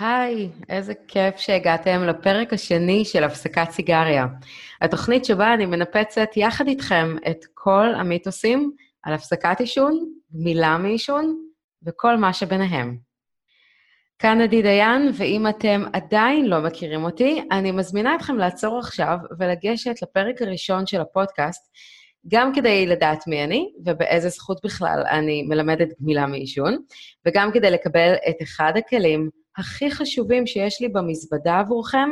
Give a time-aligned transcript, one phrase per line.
[0.00, 4.26] היי, איזה כיף שהגעתם לפרק השני של הפסקת סיגריה.
[4.80, 8.72] התוכנית שבה אני מנפצת יחד איתכם את כל המיתוסים
[9.02, 11.36] על הפסקת עישון, גמילה מעישון
[11.82, 12.96] וכל מה שביניהם.
[14.18, 20.02] כאן עדי דיין, ואם אתם עדיין לא מכירים אותי, אני מזמינה אתכם לעצור עכשיו ולגשת
[20.02, 21.70] לפרק הראשון של הפודקאסט,
[22.28, 26.76] גם כדי לדעת מי אני ובאיזה זכות בכלל אני מלמדת גמילה מעישון,
[27.26, 32.08] וגם כדי לקבל את אחד הכלים הכי חשובים שיש לי במזוודה עבורכם,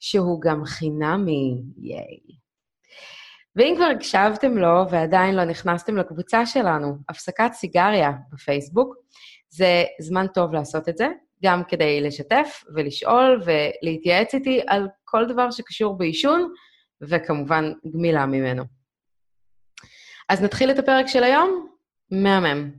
[0.00, 2.18] שהוא גם חינמי, ייי.
[3.56, 8.94] ואם כבר הקשבתם לו ועדיין לא נכנסתם לקבוצה שלנו, הפסקת סיגריה בפייסבוק,
[9.48, 11.08] זה זמן טוב לעשות את זה,
[11.44, 16.52] גם כדי לשתף ולשאול ולהתייעץ איתי על כל דבר שקשור בעישון,
[17.02, 18.64] וכמובן גמילה ממנו.
[20.28, 21.68] אז נתחיל את הפרק של היום?
[22.10, 22.70] מהמם.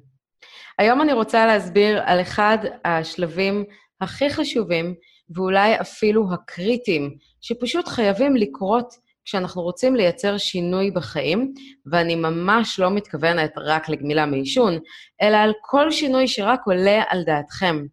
[0.77, 3.66] היום אני רוצה להסביר על אחד השלבים
[4.02, 4.95] הכי חשובים,
[5.35, 8.94] ואולי אפילו הקריטיים, שפשוט חייבים לקרות
[9.25, 11.53] כשאנחנו רוצים לייצר שינוי בחיים,
[11.86, 14.80] ואני ממש לא מתכוונת רק לגמילה מעישון,
[15.22, 17.86] אלא על כל שינוי שרק עולה על דעתכם.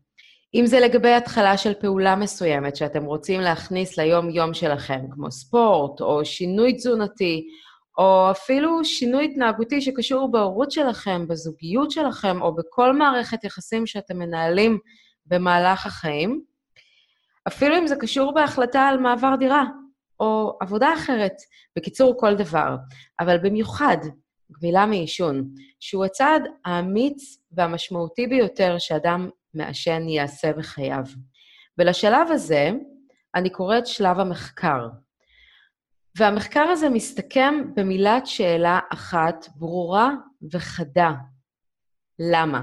[0.55, 6.25] אם זה לגבי התחלה של פעולה מסוימת שאתם רוצים להכניס ליום-יום שלכם, כמו ספורט, או
[6.25, 7.47] שינוי תזונתי,
[7.99, 14.79] או אפילו שינוי התנהגותי שקשור בהורות שלכם, בזוגיות שלכם, או בכל מערכת יחסים שאתם מנהלים
[15.27, 16.45] במהלך החיים,
[17.49, 19.65] אפילו אם זה קשור בהחלטה על מעבר דירה,
[20.21, 21.33] או עבודה אחרת,
[21.77, 22.77] בקיצור, כל דבר.
[23.21, 23.97] אבל במיוחד,
[24.53, 25.49] גמילה מעישון,
[25.81, 31.05] שהוא הצעד האמיץ והמשמעותי ביותר שאדם מעשן יעשה בחייו.
[31.79, 32.71] ולשלב הזה
[33.35, 34.89] אני קוראת שלב המחקר.
[36.19, 40.11] והמחקר הזה מסתכם במילת שאלה אחת ברורה
[40.53, 41.13] וחדה.
[42.19, 42.63] למה?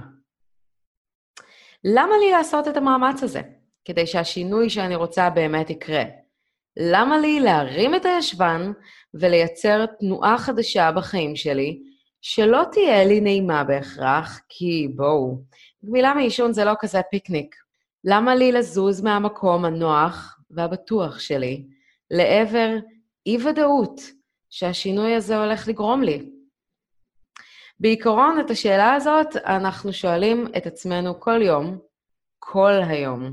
[1.84, 3.42] למה לי לעשות את המאמץ הזה?
[3.86, 6.04] כדי שהשינוי שאני רוצה באמת יקרה.
[6.78, 8.72] למה לי להרים את הישבן
[9.14, 11.80] ולייצר תנועה חדשה בחיים שלי,
[12.22, 15.38] שלא תהיה לי נעימה בהכרח, כי בואו,
[15.86, 17.56] גמילה מעישון זה לא כזה פיקניק.
[18.04, 21.66] למה לי לזוז מהמקום הנוח והבטוח שלי
[22.12, 22.76] לעבר
[23.26, 24.02] אי-ודאות
[24.50, 26.30] שהשינוי הזה הולך לגרום לי?
[27.80, 31.78] בעיקרון, את השאלה הזאת אנחנו שואלים את עצמנו כל יום,
[32.40, 33.32] כל היום.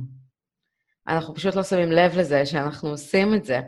[1.08, 3.60] אנחנו פשוט לא שמים לב לזה שאנחנו עושים את זה.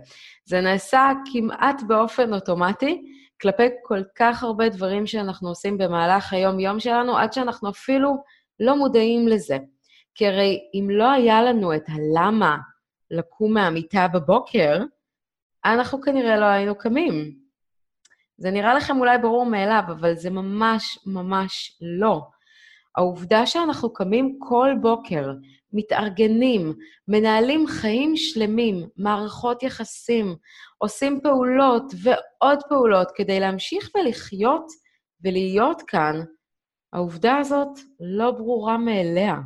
[0.44, 3.02] זה נעשה כמעט באופן אוטומטי
[3.40, 8.22] כלפי כל כך הרבה דברים שאנחנו עושים במהלך היום-יום שלנו, עד שאנחנו אפילו
[8.60, 9.58] לא מודעים לזה.
[10.14, 12.56] כי הרי אם לא היה לנו את הלמה
[13.10, 14.82] לקום מהמיטה בבוקר,
[15.64, 17.41] אנחנו כנראה לא היינו קמים.
[18.42, 22.20] זה נראה לכם אולי ברור מאליו, אבל זה ממש ממש לא.
[22.96, 25.32] העובדה שאנחנו קמים כל בוקר,
[25.72, 26.72] מתארגנים,
[27.08, 30.36] מנהלים חיים שלמים, מערכות יחסים,
[30.78, 34.66] עושים פעולות ועוד פעולות כדי להמשיך ולחיות
[35.24, 36.20] ולהיות כאן,
[36.92, 39.36] העובדה הזאת לא ברורה מאליה.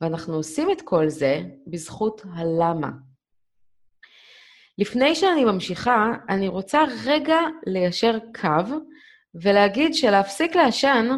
[0.00, 2.90] ואנחנו עושים את כל זה בזכות הלמה.
[4.78, 8.74] לפני שאני ממשיכה, אני רוצה רגע ליישר קו
[9.42, 11.08] ולהגיד שלהפסיק לעשן,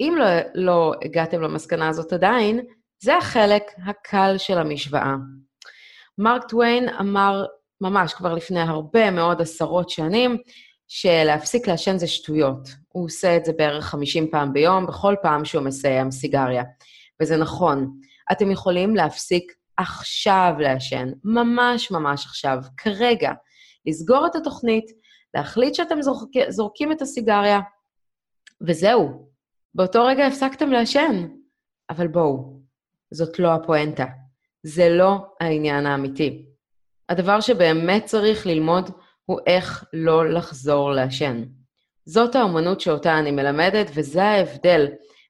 [0.00, 2.60] אם לא, לא הגעתם למסקנה הזאת עדיין,
[3.02, 5.14] זה החלק הקל של המשוואה.
[6.18, 7.44] מרק טוויין אמר
[7.80, 10.36] ממש כבר לפני הרבה מאוד עשרות שנים,
[10.88, 12.68] שלהפסיק לעשן זה שטויות.
[12.88, 16.62] הוא עושה את זה בערך 50 פעם ביום, בכל פעם שהוא מסיים סיגריה.
[17.22, 18.00] וזה נכון.
[18.32, 23.32] אתם יכולים להפסיק עכשיו לעשן, ממש ממש עכשיו, כרגע,
[23.86, 24.84] לסגור את התוכנית,
[25.34, 27.60] להחליט שאתם זורק, זורקים את הסיגריה,
[28.66, 29.30] וזהו.
[29.74, 31.28] באותו רגע הפסקתם לעשן.
[31.90, 32.60] אבל בואו,
[33.10, 34.06] זאת לא הפואנטה.
[34.62, 36.46] זה לא העניין האמיתי.
[37.08, 38.90] הדבר שבאמת צריך ללמוד
[39.24, 41.44] הוא איך לא לחזור לעשן.
[42.04, 44.86] זאת האומנות שאותה אני מלמדת, וזה ההבדל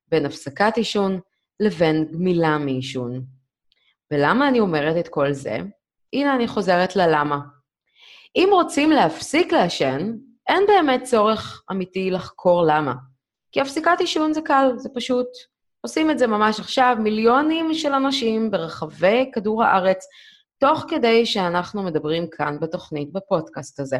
[0.08, 1.20] בין הפסקת עישון
[1.60, 3.24] לבין גמילה מעישון.
[4.10, 5.58] ולמה אני אומרת את כל זה?
[6.12, 7.38] הנה אני חוזרת ללמה.
[8.36, 10.12] אם רוצים להפסיק לעשן,
[10.48, 12.94] אין באמת צורך אמיתי לחקור למה.
[13.52, 15.26] כי הפסקת עישון זה קל, זה פשוט.
[15.80, 20.06] עושים את זה ממש עכשיו מיליונים של אנשים ברחבי כדור הארץ,
[20.58, 23.98] תוך כדי שאנחנו מדברים כאן בתוכנית, בפודקאסט הזה.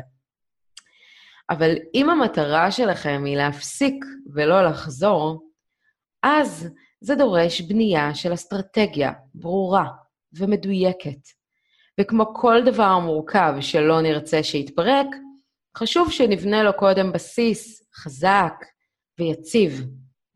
[1.50, 4.04] אבל אם המטרה שלכם היא להפסיק
[4.34, 5.42] ולא לחזור,
[6.22, 6.68] אז
[7.00, 9.84] זה דורש בנייה של אסטרטגיה ברורה
[10.32, 11.28] ומדויקת.
[12.00, 15.06] וכמו כל דבר מורכב שלא נרצה שיתפרק,
[15.76, 18.54] חשוב שנבנה לו קודם בסיס חזק
[19.18, 19.86] ויציב.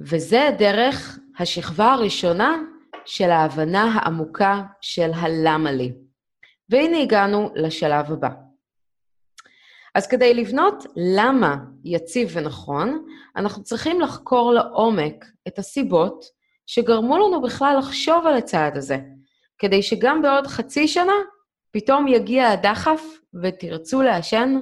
[0.00, 2.56] וזה דרך השכבה הראשונה
[3.04, 5.92] של ההבנה העמוקה של הלמה לי.
[6.68, 8.28] והנה הגענו לשלב הבא.
[9.94, 13.06] אז כדי לבנות למה יציב ונכון,
[13.36, 16.24] אנחנו צריכים לחקור לעומק את הסיבות
[16.66, 18.98] שגרמו לנו בכלל לחשוב על הצעד הזה,
[19.58, 21.12] כדי שגם בעוד חצי שנה
[21.70, 23.02] פתאום יגיע הדחף
[23.42, 24.54] ותרצו לעשן,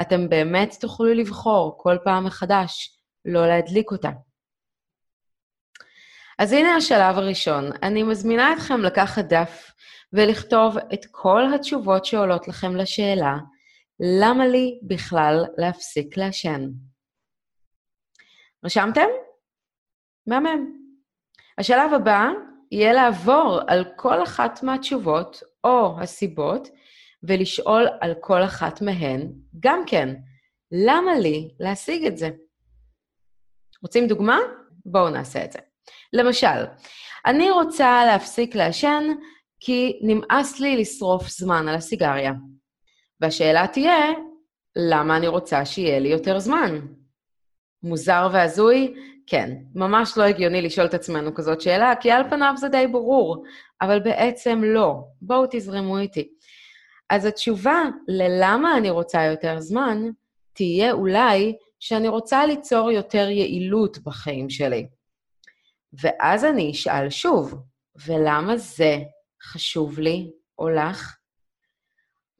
[0.00, 4.10] אתם באמת תוכלו לבחור כל פעם מחדש לא להדליק אותה.
[6.38, 7.64] אז הנה השלב הראשון.
[7.82, 9.70] אני מזמינה אתכם לקחת דף
[10.12, 13.36] ולכתוב את כל התשובות שעולות לכם לשאלה,
[14.20, 16.60] למה לי בכלל להפסיק לעשן?
[18.64, 19.06] רשמתם?
[20.26, 20.84] מהמם.
[21.58, 22.28] השלב הבא
[22.72, 26.68] יהיה לעבור על כל אחת מהתשובות או הסיבות
[27.22, 30.14] ולשאול על כל אחת מהן גם כן,
[30.72, 32.30] למה לי להשיג את זה?
[33.82, 34.38] רוצים דוגמה?
[34.86, 35.58] בואו נעשה את זה.
[36.12, 36.64] למשל,
[37.26, 39.04] אני רוצה להפסיק לעשן
[39.60, 42.32] כי נמאס לי לשרוף זמן על הסיגריה.
[43.20, 44.10] והשאלה תהיה,
[44.76, 46.80] למה אני רוצה שיהיה לי יותר זמן?
[47.82, 48.94] מוזר והזוי?
[49.26, 53.44] כן, ממש לא הגיוני לשאול את עצמנו כזאת שאלה, כי על פניו זה די ברור,
[53.80, 55.04] אבל בעצם לא.
[55.22, 56.28] בואו תזרמו איתי.
[57.10, 60.02] אז התשובה ללמה אני רוצה יותר זמן,
[60.52, 64.86] תהיה אולי שאני רוצה ליצור יותר יעילות בחיים שלי.
[66.02, 67.54] ואז אני אשאל שוב,
[68.06, 68.98] ולמה זה
[69.42, 71.16] חשוב לי או לך?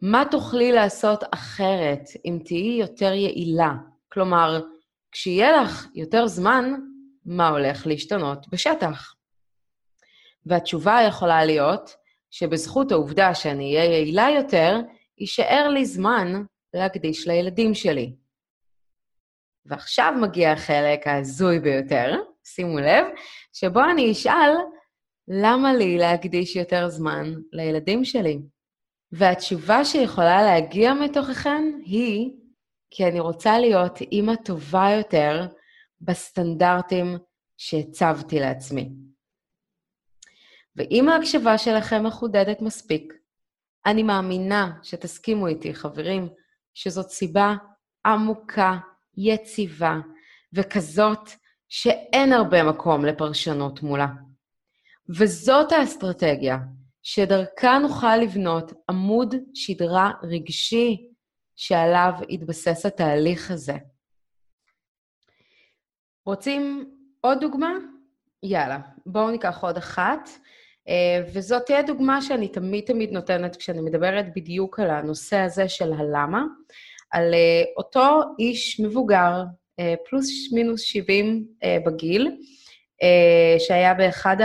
[0.03, 3.75] מה תוכלי לעשות אחרת אם תהיי יותר יעילה?
[4.13, 4.61] כלומר,
[5.15, 6.75] כשיהיה לך יותר זמן,
[7.25, 9.15] מה הולך להשתנות בשטח?
[10.47, 11.97] והתשובה יכולה להיות
[12.31, 14.81] שבזכות העובדה שאני אהיה יעילה יותר,
[15.19, 16.45] יישאר לי זמן
[16.75, 18.15] להקדיש לילדים שלי.
[19.67, 22.15] ועכשיו מגיע החלק ההזוי ביותר,
[22.45, 23.05] שימו לב,
[23.53, 24.53] שבו אני אשאל,
[25.29, 28.39] למה לי להקדיש יותר זמן לילדים שלי?
[29.13, 32.31] והתשובה שיכולה להגיע מתוככן היא,
[32.97, 35.47] כי אני רוצה להיות אימא טובה יותר
[36.01, 37.19] בסטנדרטים
[37.57, 38.91] שהצבתי לעצמי.
[40.77, 43.13] ואם ההקשבה שלכם מחודדת מספיק,
[43.87, 46.29] אני מאמינה שתסכימו איתי, חברים,
[46.75, 47.55] שזאת סיבה
[48.07, 48.79] עמוקה,
[49.17, 49.97] יציבה,
[50.53, 51.31] וכזאת
[51.69, 54.09] שאין הרבה מקום לפרשנות מולה.
[55.09, 56.59] וזאת האסטרטגיה
[57.03, 61.14] שדרכה נוכל לבנות עמוד שדרה רגשי
[61.57, 63.77] שעליו יתבסס התהליך הזה.
[66.27, 66.91] רוצים
[67.21, 67.73] עוד דוגמה?
[68.43, 70.29] יאללה, בואו ניקח עוד אחת.
[70.89, 75.93] אה, וזאת תהיה דוגמה שאני תמיד תמיד נותנת כשאני מדברת בדיוק על הנושא הזה של
[75.93, 76.45] הלמה,
[77.11, 79.43] על אה, אותו איש מבוגר,
[79.81, 81.47] אה, פלוס מינוס 70
[81.87, 82.37] בגיל,
[83.59, 84.37] שהיה באחד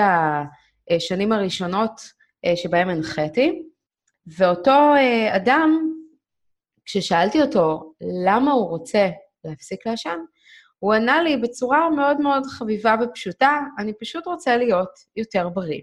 [0.90, 2.02] השנים הראשונות
[2.56, 3.62] שבהם הנחיתי,
[4.38, 4.94] ואותו
[5.36, 5.89] אדם,
[6.90, 7.94] כששאלתי אותו
[8.26, 9.10] למה הוא רוצה
[9.44, 10.18] להפסיק לעשן,
[10.80, 15.82] הוא ענה לי בצורה מאוד מאוד חביבה ופשוטה, אני פשוט רוצה להיות יותר בריא.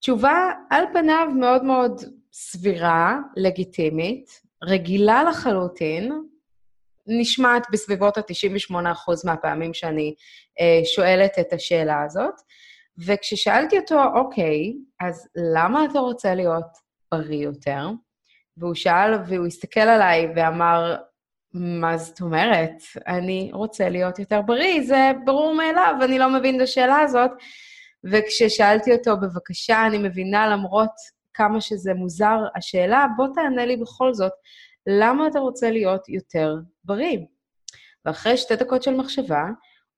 [0.00, 2.00] תשובה על פניו מאוד מאוד
[2.32, 6.12] סבירה, לגיטימית, רגילה לחלוטין,
[7.06, 8.74] נשמעת בסביבות ה-98%
[9.24, 10.14] מהפעמים שאני
[10.60, 12.34] אה, שואלת את השאלה הזאת.
[13.06, 16.66] וכששאלתי אותו, אוקיי, אז למה אתה רוצה להיות
[17.12, 17.88] בריא יותר?
[18.58, 20.96] והוא שאל, והוא הסתכל עליי ואמר,
[21.54, 22.72] מה זאת אומרת?
[23.06, 27.30] אני רוצה להיות יותר בריא, זה ברור מאליו, אני לא מבין את השאלה הזאת.
[28.04, 30.92] וכששאלתי אותו, בבקשה, אני מבינה, למרות
[31.34, 34.32] כמה שזה מוזר, השאלה, בוא תענה לי בכל זאת,
[34.86, 37.18] למה אתה רוצה להיות יותר בריא?
[38.04, 39.44] ואחרי שתי דקות של מחשבה,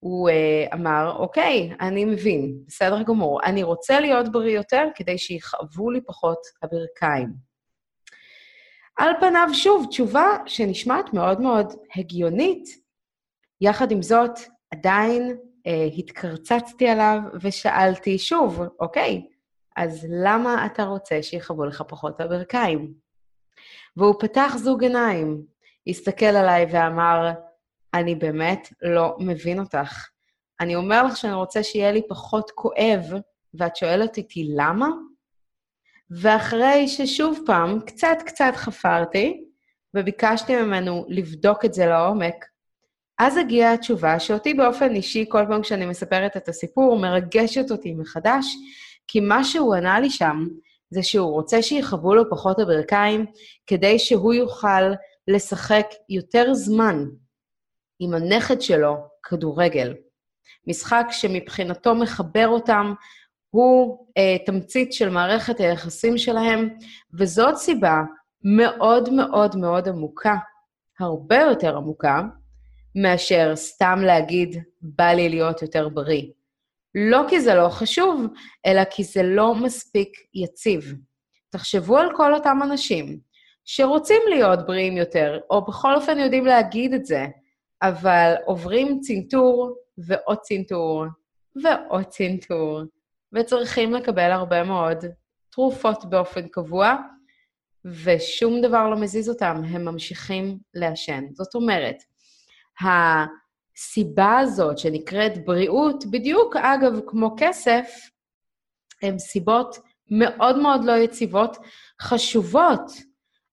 [0.00, 5.90] הוא uh, אמר, אוקיי, אני מבין, בסדר גמור, אני רוצה להיות בריא יותר כדי שיכאבו
[5.90, 7.49] לי פחות הברכיים.
[9.00, 12.68] על פניו, שוב, תשובה שנשמעת מאוד מאוד הגיונית,
[13.60, 14.38] יחד עם זאת,
[14.70, 19.26] עדיין אה, התקרצצתי עליו ושאלתי שוב, אוקיי,
[19.76, 22.94] אז למה אתה רוצה שיכבו לך פחות הברכיים?
[23.96, 25.42] והוא פתח זוג עיניים,
[25.86, 27.30] הסתכל עליי ואמר,
[27.94, 30.08] אני באמת לא מבין אותך.
[30.60, 33.04] אני אומר לך שאני רוצה שיהיה לי פחות כואב,
[33.54, 34.88] ואת שואלת אותי למה?
[36.10, 39.44] ואחרי ששוב פעם, קצת קצת חפרתי,
[39.94, 42.44] וביקשתי ממנו לבדוק את זה לעומק,
[43.18, 48.46] אז הגיעה התשובה שאותי באופן אישי, כל פעם כשאני מספרת את הסיפור, מרגשת אותי מחדש,
[49.08, 50.46] כי מה שהוא ענה לי שם,
[50.90, 53.26] זה שהוא רוצה שיכבו לו פחות הברכיים,
[53.66, 54.92] כדי שהוא יוכל
[55.28, 57.04] לשחק יותר זמן
[58.00, 59.94] עם הנכד שלו כדורגל.
[60.66, 62.94] משחק שמבחינתו מחבר אותם
[63.50, 66.68] הוא אה, תמצית של מערכת היחסים שלהם,
[67.14, 68.02] וזאת סיבה
[68.44, 70.36] מאוד מאוד מאוד עמוקה,
[71.00, 72.22] הרבה יותר עמוקה,
[73.02, 76.22] מאשר סתם להגיד, בא לי להיות יותר בריא.
[76.94, 78.26] לא כי זה לא חשוב,
[78.66, 80.94] אלא כי זה לא מספיק יציב.
[81.50, 83.18] תחשבו על כל אותם אנשים
[83.64, 87.26] שרוצים להיות בריאים יותר, או בכל אופן יודעים להגיד את זה,
[87.82, 91.04] אבל עוברים צנתור ועוד צנתור
[91.62, 92.80] ועוד צנתור,
[93.32, 95.04] וצריכים לקבל הרבה מאוד
[95.50, 96.96] תרופות באופן קבוע,
[97.84, 101.24] ושום דבר לא מזיז אותם, הם ממשיכים לעשן.
[101.32, 101.96] זאת אומרת,
[102.80, 107.90] הסיבה הזאת שנקראת בריאות, בדיוק אגב כמו כסף,
[109.02, 109.76] הן סיבות
[110.10, 111.56] מאוד מאוד לא יציבות,
[112.00, 112.92] חשובות,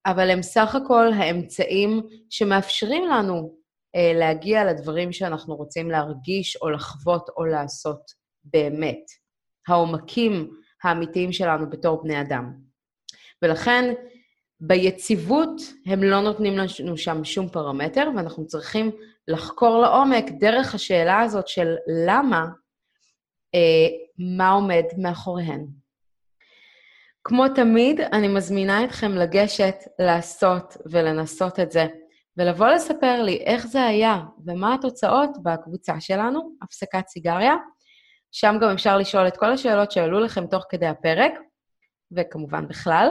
[0.06, 3.58] אבל הם סך הכל האמצעים שמאפשרים לנו
[3.96, 8.02] אה, להגיע לדברים שאנחנו רוצים להרגיש או לחוות או לעשות
[8.44, 9.27] באמת.
[9.68, 10.50] העומקים
[10.84, 12.54] האמיתיים שלנו בתור בני אדם.
[13.42, 13.94] ולכן,
[14.60, 18.92] ביציבות הם לא נותנים לנו שם שום פרמטר, ואנחנו צריכים
[19.28, 22.46] לחקור לעומק דרך השאלה הזאת של למה,
[23.56, 23.88] אה,
[24.38, 25.68] מה עומד מאחוריהן.
[27.24, 31.86] כמו תמיד, אני מזמינה אתכם לגשת, לעשות ולנסות את זה,
[32.38, 37.56] ולבוא לספר לי איך זה היה ומה התוצאות בקבוצה שלנו, הפסקת סיגריה.
[38.40, 41.32] שם גם אפשר לשאול את כל השאלות שעלו לכם תוך כדי הפרק,
[42.12, 43.10] וכמובן בכלל.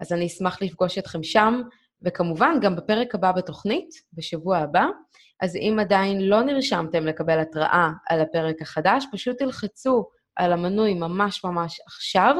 [0.00, 1.62] אז אני אשמח לפגוש אתכם שם,
[2.02, 4.84] וכמובן גם בפרק הבא בתוכנית, בשבוע הבא.
[5.40, 10.06] אז אם עדיין לא נרשמתם לקבל התראה על הפרק החדש, פשוט תלחצו
[10.36, 12.36] על המנוי ממש ממש עכשיו,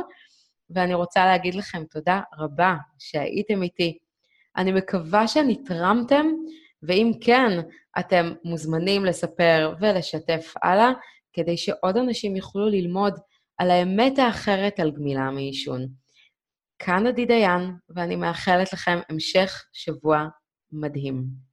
[0.70, 3.98] ואני רוצה להגיד לכם תודה רבה שהייתם איתי.
[4.56, 6.26] אני מקווה שנתרמתם,
[6.82, 7.60] ואם כן,
[7.98, 10.92] אתם מוזמנים לספר ולשתף הלאה,
[11.34, 13.14] כדי שעוד אנשים יוכלו ללמוד
[13.58, 15.86] על האמת האחרת על גמילה מעישון.
[16.78, 20.28] כאן עדי דיין, ואני מאחלת לכם המשך שבוע
[20.72, 21.43] מדהים.